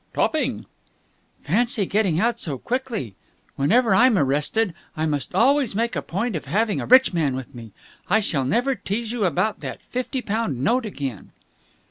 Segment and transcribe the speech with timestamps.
[0.15, 0.65] "Topping!"
[1.43, 3.13] "Fancy getting out so quickly!
[3.55, 7.53] Whenever I'm arrested, I must always make a point of having a rich man with
[7.53, 7.71] me.
[8.09, 11.33] I shall never tease you about that fifty pound note again."